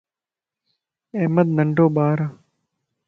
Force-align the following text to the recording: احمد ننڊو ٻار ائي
احمد 1.17 1.47
ننڊو 1.57 1.85
ٻار 1.95 2.17
ائي 2.23 2.27